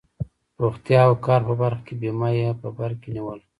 روغتیا 0.63 1.01
او 1.07 1.13
کار 1.25 1.41
په 1.47 1.53
برخه 1.61 1.81
کې 1.87 1.93
بیمه 2.01 2.29
یې 2.39 2.49
په 2.61 2.67
بر 2.77 2.91
کې 3.01 3.09
نیوله. 3.15 3.43